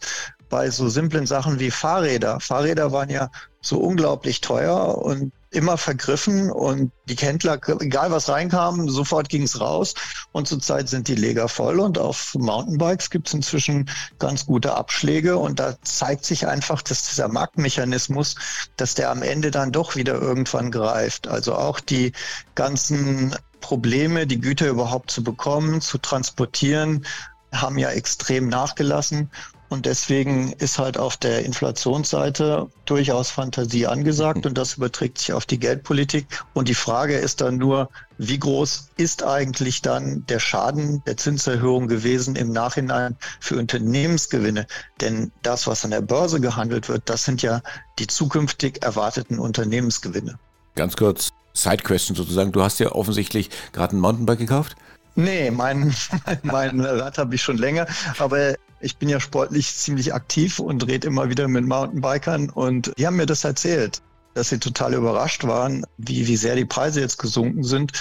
bei 0.49 0.69
so 0.69 0.87
simplen 0.87 1.25
Sachen 1.25 1.59
wie 1.59 1.71
Fahrräder. 1.71 2.39
Fahrräder 2.39 2.91
waren 2.91 3.09
ja 3.09 3.31
so 3.61 3.79
unglaublich 3.79 4.41
teuer 4.41 4.99
und 4.99 5.33
immer 5.55 5.77
vergriffen 5.77 6.51
und 6.51 6.91
die 7.05 7.15
Händler, 7.15 7.59
egal 7.79 8.11
was 8.11 8.29
reinkam, 8.29 8.89
sofort 8.89 9.29
ging 9.29 9.43
es 9.43 9.59
raus 9.59 9.93
und 10.31 10.47
zurzeit 10.47 10.89
sind 10.89 11.07
die 11.07 11.15
Leger 11.15 11.47
voll 11.47 11.79
und 11.79 11.97
auf 11.97 12.35
Mountainbikes 12.35 13.09
gibt 13.09 13.27
es 13.27 13.33
inzwischen 13.33 13.89
ganz 14.19 14.45
gute 14.45 14.75
Abschläge 14.75 15.37
und 15.37 15.59
da 15.59 15.75
zeigt 15.81 16.25
sich 16.25 16.47
einfach, 16.47 16.81
dass 16.81 17.07
dieser 17.07 17.27
Marktmechanismus, 17.27 18.35
dass 18.77 18.95
der 18.95 19.09
am 19.09 19.21
Ende 19.21 19.51
dann 19.51 19.71
doch 19.71 19.95
wieder 19.95 20.15
irgendwann 20.15 20.71
greift. 20.71 21.27
Also 21.27 21.55
auch 21.55 21.79
die 21.79 22.11
ganzen 22.55 23.35
Probleme, 23.61 24.27
die 24.27 24.39
Güter 24.39 24.67
überhaupt 24.67 25.09
zu 25.09 25.23
bekommen, 25.23 25.81
zu 25.81 25.97
transportieren, 25.97 27.05
haben 27.51 27.77
ja 27.77 27.89
extrem 27.89 28.47
nachgelassen. 28.49 29.31
Und 29.69 29.85
deswegen 29.85 30.53
ist 30.53 30.77
halt 30.77 30.97
auf 30.97 31.17
der 31.17 31.43
Inflationsseite 31.43 32.67
durchaus 32.85 33.31
Fantasie 33.31 33.87
angesagt 33.87 34.45
und 34.45 34.57
das 34.57 34.75
überträgt 34.75 35.17
sich 35.17 35.33
auf 35.33 35.45
die 35.45 35.59
Geldpolitik. 35.59 36.27
Und 36.53 36.69
die 36.69 36.75
Frage 36.75 37.17
ist 37.17 37.41
dann 37.41 37.57
nur, 37.57 37.89
wie 38.17 38.37
groß 38.37 38.91
ist 38.97 39.23
eigentlich 39.23 39.81
dann 39.81 40.25
der 40.27 40.39
Schaden 40.39 41.03
der 41.05 41.17
Zinserhöhung 41.17 41.87
gewesen 41.87 42.35
im 42.35 42.51
Nachhinein 42.51 43.17
für 43.39 43.57
Unternehmensgewinne? 43.57 44.67
Denn 45.01 45.31
das, 45.41 45.65
was 45.67 45.83
an 45.83 45.91
der 45.91 46.01
Börse 46.01 46.39
gehandelt 46.39 46.87
wird, 46.87 47.09
das 47.09 47.25
sind 47.25 47.41
ja 47.41 47.61
die 47.97 48.07
zukünftig 48.07 48.83
erwarteten 48.83 49.39
Unternehmensgewinne. 49.39 50.37
Ganz 50.75 50.95
kurz, 50.95 51.31
Side-Question 51.53 52.15
sozusagen. 52.15 52.51
Du 52.51 52.61
hast 52.61 52.79
ja 52.79 52.91
offensichtlich 52.91 53.49
gerade 53.73 53.95
ein 53.95 53.99
Mountainbike 53.99 54.39
gekauft. 54.39 54.75
Nee, 55.15 55.49
mein, 55.49 55.95
mein 56.43 56.79
Rad 56.81 57.17
habe 57.17 57.35
ich 57.35 57.41
schon 57.41 57.57
länger, 57.57 57.87
aber 58.19 58.55
ich 58.85 58.97
bin 58.97 59.09
ja 59.09 59.19
sportlich 59.19 59.75
ziemlich 59.75 60.13
aktiv 60.13 60.59
und 60.59 60.85
rede 60.87 61.07
immer 61.07 61.27
wieder 61.29 61.47
mit 61.47 61.65
Mountainbikern 61.65 62.51
und 62.51 62.93
die 62.97 63.07
haben 63.07 63.15
mir 63.15 63.25
das 63.25 63.43
erzählt, 63.43 64.03
dass 64.35 64.49
sie 64.49 64.59
total 64.59 64.93
überrascht 64.93 65.43
waren, 65.43 65.85
wie, 65.97 66.27
wie 66.27 66.37
sehr 66.37 66.55
die 66.55 66.65
Preise 66.65 67.01
jetzt 67.01 67.17
gesunken 67.17 67.63
sind. 67.63 67.93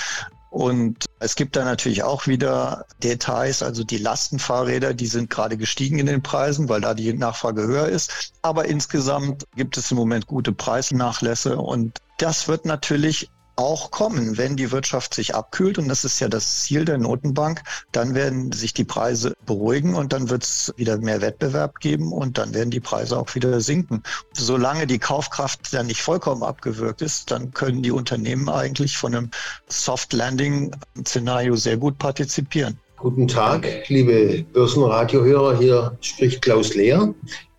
Und 0.51 1.07
es 1.19 1.35
gibt 1.35 1.57
da 1.57 1.65
natürlich 1.65 2.05
auch 2.05 2.27
wieder 2.27 2.85
Details, 3.03 3.63
also 3.63 3.83
die 3.83 3.97
Lastenfahrräder, 3.97 4.95
die 4.95 5.07
sind 5.07 5.31
gerade 5.31 5.57
gestiegen 5.57 5.99
in 5.99 6.07
den 6.07 6.23
Preisen, 6.23 6.69
weil 6.69 6.83
da 6.83 6.93
die 6.95 7.13
Nachfrage 7.15 7.63
höher 7.63 7.89
ist. 7.89 8.33
Aber 8.43 8.67
insgesamt 8.67 9.47
gibt 9.57 9.79
es 9.79 9.91
im 9.91 9.97
Moment 9.97 10.27
gute 10.27 10.53
Preisnachlässe 10.53 11.57
und 11.57 11.99
das 12.19 12.47
wird 12.47 12.67
natürlich 12.67 13.31
auch 13.57 13.91
kommen, 13.91 14.37
wenn 14.37 14.57
die 14.57 14.73
Wirtschaft 14.73 15.15
sich 15.15 15.35
abkühlt. 15.35 15.79
Und 15.79 15.89
das 15.89 16.05
ist 16.05 16.21
ja 16.21 16.29
das 16.29 16.63
Ziel 16.63 16.85
der 16.85 16.99
Notenbank. 16.99 17.63
Dann 17.93 18.15
werden 18.15 18.53
sich 18.53 18.75
die 18.75 18.85
Preise 18.85 19.35
beruhigen 19.47 19.95
und 19.95 20.13
dann 20.13 20.31
wird 20.31 20.43
es 20.45 20.73
wieder 20.77 20.99
mehr 20.99 21.21
Wettbewerb 21.21 21.81
geben 21.81 22.13
und 22.13 22.39
dann 22.39 22.55
werden 22.55 22.71
die 22.71 22.81
Preise 22.81 23.19
auch 23.19 23.35
wieder 23.35 23.61
sinken. 23.61 24.03
Solange 24.33 24.87
die 24.87 24.99
Kaufkraft 24.99 25.73
dann 25.73 25.87
nicht 25.87 26.03
vollkommen 26.03 26.43
abgewürgt 26.43 27.03
ist, 27.03 27.31
dann 27.31 27.53
können 27.53 27.83
die 27.83 27.91
Unternehmen 27.93 28.49
eigentlich 28.49 28.97
von 28.97 29.15
einem 29.15 29.31
Soft 29.69 30.13
Landing 30.13 30.75
Szenario 31.05 31.57
sehr 31.57 31.77
gut 31.77 31.99
partizipieren. 31.99 32.79
Guten 32.97 33.29
Tag, 33.29 33.89
liebe 33.89 34.45
Börsenradiohörer. 34.53 35.59
Hier 35.59 35.99
spricht 36.01 36.43
Klaus 36.43 36.75
Lehr. 36.75 37.15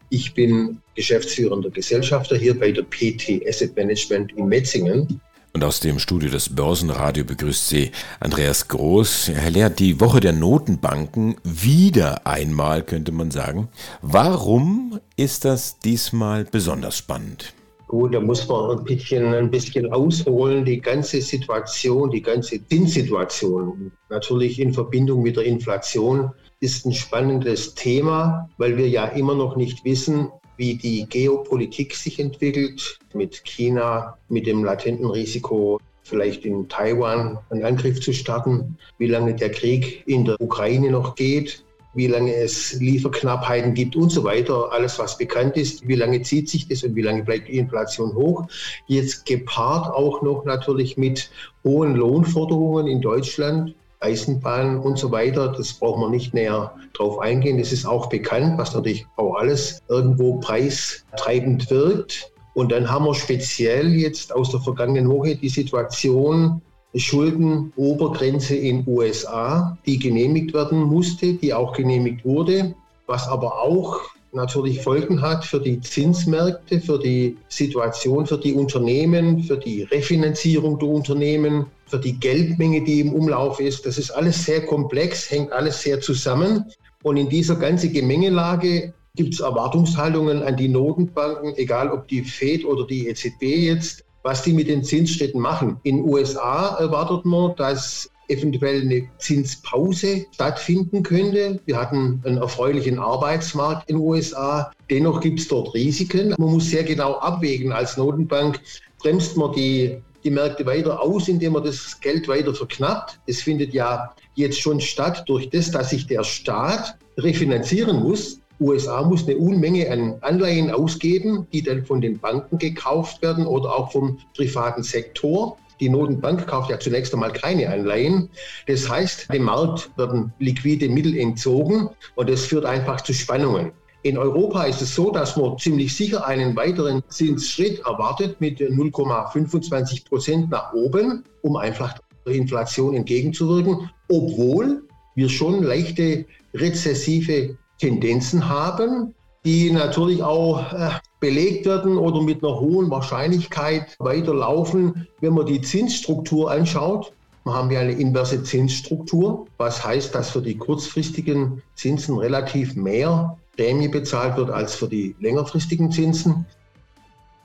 Ich 0.09 0.33
bin 0.33 0.81
geschäftsführender 0.95 1.69
Gesellschafter 1.69 2.35
hier 2.37 2.57
bei 2.57 2.71
der 2.71 2.83
PT 2.83 3.45
Asset 3.47 3.75
Management 3.75 4.31
in 4.37 4.47
Metzingen. 4.47 5.21
Und 5.55 5.63
aus 5.63 5.79
dem 5.79 5.99
Studio 5.99 6.29
des 6.29 6.53
Börsenradio 6.53 7.23
begrüßt 7.23 7.69
Sie 7.69 7.91
Andreas 8.19 8.67
Groß. 8.67 9.31
Herr 9.33 9.51
Lehr, 9.51 9.69
die 9.69 10.01
Woche 10.01 10.19
der 10.19 10.33
Notenbanken 10.33 11.37
wieder 11.45 12.27
einmal, 12.27 12.83
könnte 12.83 13.13
man 13.13 13.31
sagen. 13.31 13.69
Warum 14.01 14.99
ist 15.15 15.45
das 15.45 15.79
diesmal 15.79 16.43
besonders 16.43 16.97
spannend? 16.97 17.53
Gut, 17.87 18.13
da 18.13 18.19
muss 18.19 18.45
man 18.49 18.79
ein 18.79 18.83
bisschen, 18.83 19.33
ein 19.33 19.49
bisschen 19.49 19.93
ausholen. 19.93 20.65
Die 20.65 20.81
ganze 20.81 21.21
Situation, 21.21 22.11
die 22.11 22.21
ganze 22.21 22.61
Zinssituation, 22.67 23.93
natürlich 24.09 24.59
in 24.59 24.73
Verbindung 24.73 25.23
mit 25.23 25.37
der 25.37 25.45
Inflation, 25.45 26.31
ist 26.59 26.85
ein 26.85 26.91
spannendes 26.91 27.75
Thema, 27.75 28.49
weil 28.57 28.75
wir 28.75 28.89
ja 28.89 29.05
immer 29.05 29.35
noch 29.35 29.55
nicht 29.55 29.85
wissen, 29.85 30.27
wie 30.57 30.75
die 30.75 31.05
Geopolitik 31.07 31.95
sich 31.95 32.19
entwickelt, 32.19 32.99
mit 33.13 33.43
China, 33.45 34.17
mit 34.29 34.47
dem 34.47 34.63
latenten 34.63 35.05
Risiko, 35.05 35.79
vielleicht 36.03 36.45
in 36.45 36.69
Taiwan 36.69 37.39
einen 37.49 37.65
Angriff 37.65 37.99
zu 37.99 38.13
starten, 38.13 38.77
wie 38.97 39.07
lange 39.07 39.35
der 39.35 39.51
Krieg 39.51 40.03
in 40.07 40.25
der 40.25 40.39
Ukraine 40.39 40.91
noch 40.91 41.15
geht, 41.15 41.63
wie 41.95 42.07
lange 42.07 42.35
es 42.35 42.73
Lieferknappheiten 42.73 43.73
gibt 43.73 43.95
und 43.95 44.09
so 44.09 44.23
weiter, 44.23 44.71
alles 44.71 44.99
was 44.99 45.17
bekannt 45.17 45.55
ist, 45.55 45.87
wie 45.87 45.95
lange 45.95 46.21
zieht 46.21 46.49
sich 46.49 46.67
das 46.67 46.83
und 46.83 46.95
wie 46.95 47.01
lange 47.01 47.23
bleibt 47.23 47.47
die 47.47 47.57
Inflation 47.57 48.13
hoch. 48.13 48.45
Jetzt 48.87 49.25
gepaart 49.25 49.93
auch 49.93 50.21
noch 50.21 50.45
natürlich 50.45 50.97
mit 50.97 51.31
hohen 51.63 51.95
Lohnforderungen 51.95 52.87
in 52.87 53.01
Deutschland, 53.01 53.73
Eisenbahn 54.05 54.77
und 54.77 54.97
so 54.97 55.11
weiter. 55.11 55.49
Das 55.49 55.73
braucht 55.73 55.99
man 55.99 56.11
nicht 56.11 56.33
näher 56.33 56.73
drauf 56.93 57.19
eingehen. 57.19 57.57
Das 57.57 57.71
ist 57.71 57.85
auch 57.85 58.07
bekannt, 58.07 58.57
was 58.57 58.73
natürlich 58.73 59.05
auch 59.17 59.35
alles 59.35 59.81
irgendwo 59.89 60.39
preistreibend 60.39 61.69
wirkt. 61.69 62.31
Und 62.53 62.71
dann 62.71 62.89
haben 62.89 63.05
wir 63.05 63.15
speziell 63.15 63.93
jetzt 63.93 64.33
aus 64.33 64.51
der 64.51 64.61
vergangenen 64.61 65.09
Woche 65.09 65.35
die 65.35 65.49
Situation, 65.49 66.61
Schuldenobergrenze 66.95 68.55
in 68.55 68.85
USA, 68.87 69.77
die 69.85 69.99
genehmigt 69.99 70.53
werden 70.53 70.81
musste, 70.81 71.33
die 71.33 71.53
auch 71.53 71.73
genehmigt 71.73 72.23
wurde, 72.23 72.73
was 73.05 73.27
aber 73.27 73.61
auch 73.61 73.99
natürlich 74.31 74.81
Folgen 74.81 75.21
hat 75.21 75.43
für 75.45 75.59
die 75.59 75.79
Zinsmärkte, 75.81 76.79
für 76.79 76.99
die 76.99 77.37
Situation, 77.49 78.25
für 78.25 78.37
die 78.37 78.53
Unternehmen, 78.53 79.43
für 79.43 79.57
die 79.57 79.83
Refinanzierung 79.83 80.77
der 80.79 80.89
Unternehmen, 80.89 81.65
für 81.87 81.99
die 81.99 82.19
Geldmenge, 82.19 82.83
die 82.83 82.99
im 83.01 83.13
Umlauf 83.13 83.59
ist. 83.59 83.85
Das 83.85 83.97
ist 83.97 84.11
alles 84.11 84.45
sehr 84.45 84.65
komplex, 84.65 85.29
hängt 85.29 85.51
alles 85.51 85.81
sehr 85.81 86.01
zusammen. 86.01 86.65
Und 87.03 87.17
in 87.17 87.29
dieser 87.29 87.55
ganzen 87.55 87.93
Gemengelage 87.93 88.93
gibt 89.15 89.33
es 89.33 89.39
Erwartungshaltungen 89.39 90.43
an 90.43 90.57
die 90.57 90.67
Notenbanken, 90.67 91.55
egal 91.57 91.91
ob 91.91 92.07
die 92.07 92.23
Fed 92.23 92.65
oder 92.65 92.85
die 92.85 93.07
EZB 93.07 93.43
jetzt, 93.43 94.03
was 94.23 94.41
die 94.41 94.53
mit 94.53 94.67
den 94.67 94.83
Zinsstätten 94.83 95.39
machen. 95.39 95.77
In 95.83 95.97
den 95.97 96.05
USA 96.05 96.75
erwartet 96.79 97.25
man, 97.25 97.55
dass 97.55 98.09
eventuell 98.27 98.81
eine 98.81 99.07
Zinspause 99.19 100.25
stattfinden 100.33 101.03
könnte. 101.03 101.59
Wir 101.65 101.79
hatten 101.79 102.21
einen 102.25 102.37
erfreulichen 102.37 102.99
Arbeitsmarkt 102.99 103.89
in 103.89 103.97
den 103.97 104.05
USA. 104.05 104.71
Dennoch 104.89 105.21
gibt 105.21 105.39
es 105.39 105.47
dort 105.47 105.73
Risiken. 105.73 106.33
Man 106.37 106.51
muss 106.51 106.69
sehr 106.69 106.83
genau 106.83 107.13
abwägen 107.19 107.71
als 107.71 107.97
Notenbank. 107.97 108.59
Bremst 108.99 109.37
man 109.37 109.53
die, 109.53 110.01
die 110.25 110.31
Märkte 110.31 110.65
weiter 110.65 111.01
aus, 111.01 111.27
indem 111.27 111.53
man 111.53 111.63
das 111.63 111.99
Geld 112.01 112.27
weiter 112.27 112.53
verknappt? 112.53 113.19
Es 113.27 113.41
findet 113.41 113.73
ja 113.73 114.13
jetzt 114.33 114.59
schon 114.59 114.81
statt 114.81 115.23
durch 115.27 115.49
das, 115.51 115.71
dass 115.71 115.91
sich 115.91 116.07
der 116.07 116.23
Staat 116.23 116.97
refinanzieren 117.17 118.03
muss. 118.03 118.41
USA 118.59 119.03
muss 119.03 119.27
eine 119.27 119.37
Unmenge 119.37 119.89
an 119.91 120.15
Anleihen 120.21 120.71
ausgeben, 120.71 121.45
die 121.53 121.61
dann 121.61 121.85
von 121.85 122.01
den 122.01 122.19
Banken 122.19 122.57
gekauft 122.57 123.21
werden 123.21 123.45
oder 123.45 123.75
auch 123.75 123.91
vom 123.91 124.17
privaten 124.35 124.81
Sektor. 124.81 125.57
Die 125.79 125.89
Notenbank 125.89 126.47
kauft 126.47 126.69
ja 126.69 126.79
zunächst 126.79 127.13
einmal 127.13 127.33
keine 127.33 127.69
Anleihen. 127.69 128.29
Das 128.65 128.89
heißt, 128.89 129.31
dem 129.31 129.43
Markt 129.43 129.91
werden 129.97 130.33
liquide 130.39 130.87
Mittel 130.87 131.17
entzogen 131.17 131.89
und 132.15 132.29
das 132.29 132.45
führt 132.45 132.65
einfach 132.65 133.01
zu 133.01 133.13
Spannungen. 133.13 133.73
In 134.05 134.19
Europa 134.19 134.65
ist 134.65 134.83
es 134.83 134.93
so, 134.93 135.09
dass 135.09 135.35
man 135.35 135.57
ziemlich 135.57 135.95
sicher 135.95 136.27
einen 136.27 136.55
weiteren 136.55 137.01
Zinsschritt 137.07 137.79
erwartet 137.79 138.39
mit 138.39 138.59
0,25 138.59 140.07
Prozent 140.07 140.51
nach 140.51 140.73
oben, 140.73 141.23
um 141.41 141.55
einfach 141.55 141.97
der 142.23 142.35
Inflation 142.35 142.93
entgegenzuwirken, 142.93 143.89
obwohl 144.07 144.83
wir 145.15 145.27
schon 145.27 145.63
leichte 145.63 146.23
rezessive 146.53 147.57
Tendenzen 147.79 148.47
haben, 148.47 149.15
die 149.43 149.71
natürlich 149.71 150.21
auch 150.21 150.71
äh, 150.71 150.91
belegt 151.19 151.65
werden 151.65 151.97
oder 151.97 152.21
mit 152.21 152.43
einer 152.43 152.59
hohen 152.59 152.91
Wahrscheinlichkeit 152.91 153.95
weiterlaufen, 153.97 155.07
wenn 155.19 155.33
man 155.33 155.47
die 155.47 155.61
Zinsstruktur 155.61 156.51
anschaut. 156.51 157.11
Wir 157.43 157.55
haben 157.55 157.71
ja 157.71 157.79
eine 157.79 157.93
inverse 157.93 158.43
Zinsstruktur, 158.43 159.47
was 159.57 159.83
heißt, 159.83 160.13
dass 160.13 160.29
für 160.29 160.43
die 160.43 160.57
kurzfristigen 160.57 161.63
Zinsen 161.73 162.19
relativ 162.19 162.75
mehr 162.75 163.39
Prämie 163.55 163.87
bezahlt 163.87 164.37
wird 164.37 164.49
als 164.49 164.75
für 164.75 164.87
die 164.87 165.15
längerfristigen 165.19 165.91
Zinsen. 165.91 166.45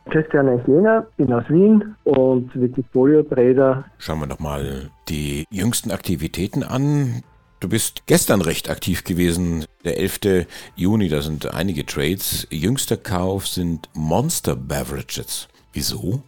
Christian 0.09 0.49
Enklinger, 0.49 1.07
bin 1.17 1.33
aus 1.33 1.45
Wien 1.49 1.95
und 2.05 2.51
Wikifolio-Trader. 2.55 3.85
Schauen 3.99 4.21
wir 4.21 4.27
nochmal 4.27 4.91
die 5.09 5.45
jüngsten 5.51 5.91
Aktivitäten 5.91 6.63
an. 6.63 7.23
Du 7.61 7.69
bist 7.69 8.07
gestern 8.07 8.41
recht 8.41 8.71
aktiv 8.71 9.05
gewesen, 9.05 9.67
der 9.85 9.99
11. 9.99 10.47
Juni, 10.77 11.09
da 11.09 11.21
sind 11.21 11.53
einige 11.55 11.85
Trades. 11.85 12.47
Jüngster 12.51 12.97
Kauf 12.97 13.47
sind 13.47 13.89
Monster 13.95 14.57
Beverages. 14.57 15.49
Wieso? 15.73 16.23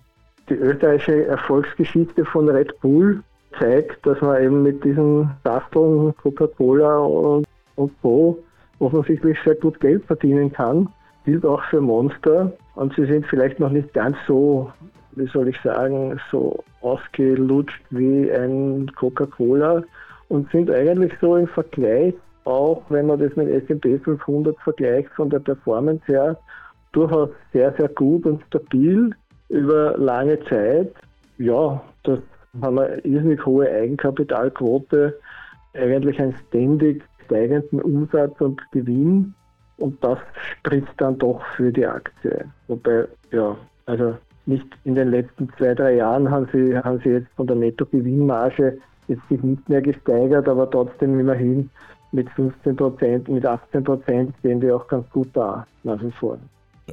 Die 0.48 0.54
österreichische 0.54 1.26
Erfolgsgeschichte 1.26 2.24
von 2.26 2.48
Red 2.48 2.78
Bull 2.80 3.22
zeigt, 3.58 4.04
dass 4.06 4.20
man 4.20 4.42
eben 4.42 4.62
mit 4.62 4.84
diesen 4.84 5.30
Sachteln 5.42 6.14
Coca-Cola 6.22 6.98
und, 6.98 7.46
und 7.76 7.92
Co. 8.02 8.38
offensichtlich 8.82 9.38
sehr 9.44 9.54
gut 9.54 9.80
Geld 9.80 10.04
verdienen 10.06 10.52
kann. 10.52 10.88
Gilt 11.24 11.44
auch 11.44 11.62
für 11.64 11.80
Monster. 11.80 12.52
Und 12.74 12.94
sie 12.94 13.06
sind 13.06 13.26
vielleicht 13.26 13.60
noch 13.60 13.70
nicht 13.70 13.92
ganz 13.94 14.16
so, 14.26 14.70
wie 15.12 15.26
soll 15.26 15.48
ich 15.48 15.60
sagen, 15.62 16.18
so 16.30 16.64
ausgelutscht 16.80 17.82
wie 17.90 18.30
ein 18.30 18.90
Coca-Cola 18.96 19.82
und 20.28 20.50
sind 20.50 20.70
eigentlich 20.70 21.12
so 21.20 21.36
im 21.36 21.46
Vergleich, 21.46 22.14
auch 22.44 22.82
wenn 22.88 23.06
man 23.06 23.20
das 23.20 23.36
mit 23.36 23.48
S&P 23.48 23.98
500 23.98 24.56
vergleicht, 24.60 25.10
von 25.10 25.30
der 25.30 25.38
Performance 25.38 26.04
her 26.06 26.36
durchaus 26.92 27.30
sehr, 27.52 27.72
sehr 27.78 27.88
gut 27.88 28.26
und 28.26 28.42
stabil 28.46 29.10
über 29.48 29.96
lange 29.98 30.38
Zeit. 30.46 30.92
Ja, 31.38 31.82
das 32.04 32.18
haben 32.60 32.76
wir 32.76 33.04
irrsinnig 33.04 33.44
hohe 33.44 33.70
Eigenkapitalquote, 33.70 35.18
eigentlich 35.74 36.20
einen 36.20 36.34
ständig 36.48 37.02
steigenden 37.24 37.80
Umsatz 37.80 38.40
und 38.40 38.60
Gewinn 38.72 39.34
und 39.78 40.02
das 40.02 40.18
spricht 40.58 40.92
dann 40.98 41.18
doch 41.18 41.42
für 41.56 41.72
die 41.72 41.86
Aktie. 41.86 42.44
Wobei, 42.68 43.06
ja, 43.30 43.56
also 43.86 44.16
nicht 44.46 44.66
in 44.84 44.94
den 44.94 45.08
letzten 45.08 45.48
zwei, 45.56 45.74
drei 45.74 45.96
Jahren 45.96 46.30
haben 46.30 46.48
sie, 46.52 46.76
haben 46.76 47.00
sie 47.02 47.10
jetzt 47.10 47.32
von 47.36 47.46
der 47.46 47.56
Nettogewinnmarge 47.56 48.78
jetzt 49.08 49.30
nicht 49.30 49.68
mehr 49.68 49.82
gesteigert, 49.82 50.48
aber 50.48 50.70
trotzdem 50.70 51.18
immerhin 51.18 51.70
mit 52.12 52.28
15 52.30 52.76
Prozent, 52.76 53.28
mit 53.28 53.44
18 53.44 53.84
Prozent 53.84 54.34
stehen 54.38 54.60
die 54.60 54.70
auch 54.70 54.86
ganz 54.86 55.08
gut 55.10 55.28
da 55.32 55.66
nach 55.82 56.02
wie 56.02 56.10
vor. 56.12 56.38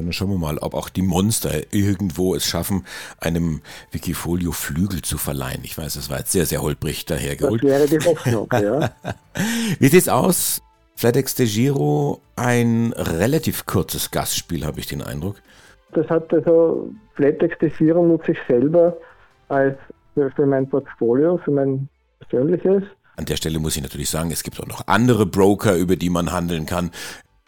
Dann 0.05 0.13
schauen 0.13 0.29
wir 0.29 0.37
mal, 0.37 0.57
ob 0.59 0.75
auch 0.75 0.87
die 0.87 1.01
Monster 1.01 1.73
irgendwo 1.73 2.33
es 2.33 2.45
schaffen, 2.45 2.85
einem 3.19 3.61
Wikifolio 3.91 4.53
Flügel 4.53 5.01
zu 5.01 5.17
verleihen. 5.17 5.59
Ich 5.63 5.77
weiß, 5.77 5.95
das 5.95 6.09
war 6.09 6.19
jetzt 6.19 6.31
sehr, 6.31 6.45
sehr 6.45 6.61
holprig 6.61 7.05
dahergeholt. 7.05 7.61
Das 7.63 7.69
wäre 7.69 7.87
die 7.87 8.05
Hoffnung, 8.05 8.47
ja. 8.53 8.91
Wie 9.77 9.87
sieht's 9.87 10.07
aus? 10.07 10.61
FedEx 10.95 11.35
de 11.35 11.47
Giro, 11.47 12.21
ein 12.37 12.93
relativ 12.95 13.65
kurzes 13.65 14.09
Gastspiel, 14.11 14.65
habe 14.65 14.79
ich 14.79 14.87
den 14.87 15.01
Eindruck. 15.01 15.35
Das 15.93 16.07
hat 16.09 16.33
also 16.33 16.89
FedEx 17.15 17.57
de 17.59 17.69
Giro 17.69 18.05
nutze 18.05 18.31
ich 18.31 18.37
selber 18.47 18.95
als 19.49 19.77
für, 20.13 20.31
für 20.31 20.45
mein 20.45 20.69
Portfolio, 20.69 21.37
für 21.43 21.51
mein 21.51 21.89
persönliches. 22.19 22.83
An 23.17 23.25
der 23.25 23.35
Stelle 23.35 23.59
muss 23.59 23.75
ich 23.75 23.83
natürlich 23.83 24.09
sagen, 24.09 24.31
es 24.31 24.43
gibt 24.43 24.61
auch 24.61 24.67
noch 24.67 24.87
andere 24.87 25.25
Broker, 25.25 25.75
über 25.75 25.97
die 25.97 26.09
man 26.09 26.31
handeln 26.31 26.65
kann. 26.65 26.91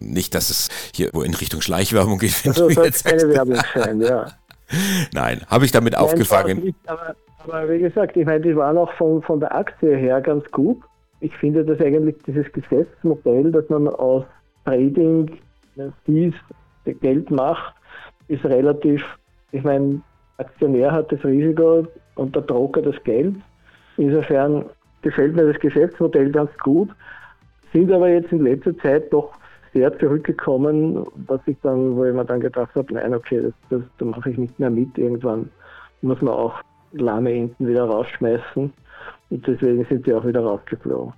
Nicht, 0.01 0.36
dass 0.36 0.50
es 0.50 0.70
hier 0.93 1.13
in 1.13 1.34
Richtung 1.34 1.62
Schleichwerbung 1.62 2.17
geht. 2.17 2.41
Also 2.46 2.70
soll 2.70 2.88
es 2.88 3.03
keine 3.03 3.29
Werbung 3.29 3.62
sein, 3.75 4.01
ja. 4.01 4.27
Nein, 5.13 5.41
habe 5.48 5.65
ich 5.65 5.72
damit 5.72 5.93
Nein, 5.93 6.01
aufgefangen. 6.01 6.75
Aber, 6.88 7.15
aber, 7.43 7.70
wie 7.70 7.79
gesagt, 7.79 8.17
ich 8.17 8.25
meine, 8.25 8.41
die 8.41 8.55
waren 8.55 8.77
auch 8.77 8.91
von, 8.93 9.22
von 9.22 9.39
der 9.39 9.53
Aktie 9.53 9.96
her 9.96 10.22
ganz 10.22 10.50
gut. 10.51 10.81
Ich 11.20 11.36
finde, 11.38 11.63
dass 11.63 11.79
eigentlich 11.79 12.15
dieses 12.25 12.51
Geschäftsmodell, 12.51 13.51
dass 13.51 13.68
man 13.70 13.87
aus 13.87 14.24
Trading 14.66 15.29
Fees 16.05 16.33
Geld 16.85 17.29
macht, 17.29 17.75
ist 18.27 18.44
relativ, 18.46 19.03
ich 19.51 19.64
meine, 19.64 20.01
Aktionär 20.37 20.92
hat 20.92 21.11
das 21.11 21.24
Risiko 21.24 21.85
und 22.16 22.35
der 22.35 22.42
Broker 22.42 22.81
das 22.81 23.01
Geld. 23.03 23.35
Insofern 23.98 24.66
gefällt 25.01 25.35
mir 25.35 25.51
das 25.51 25.61
Geschäftsmodell 25.61 26.31
ganz 26.31 26.51
gut, 26.59 26.90
sind 27.74 27.92
aber 27.92 28.09
jetzt 28.09 28.31
in 28.31 28.44
letzter 28.44 28.75
Zeit 28.79 29.11
doch 29.14 29.31
sehr 29.74 29.98
zurückgekommen, 30.00 31.05
was 31.27 31.40
ich 31.46 31.57
dann, 31.64 31.96
wo 31.96 32.05
ich 32.05 32.14
mir 32.14 32.25
dann 32.25 32.42
gedacht 32.42 32.74
habe, 32.75 32.94
nein, 32.94 33.14
okay, 33.14 33.42
das, 33.42 33.53
das, 33.70 33.81
da 33.98 34.05
mache 34.05 34.29
ich 34.29 34.38
nicht 34.38 34.60
mehr 34.60 34.70
mit. 34.70 34.98
Irgendwann 34.98 35.50
muss 36.01 36.22
man 36.22 36.34
auch 36.34 36.55
lahme 36.94 37.34
Enten 37.34 37.68
wieder 37.68 37.86
rausschmeißen 37.86 38.74
und 39.29 39.48
deswegen 39.48 39.86
sind 39.86 40.05
sie 40.05 40.14
auch 40.14 40.25
wieder 40.25 40.42
rausgeflogen. 40.42 41.14